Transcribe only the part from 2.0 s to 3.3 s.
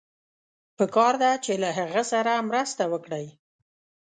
سره مرسته وکړئ.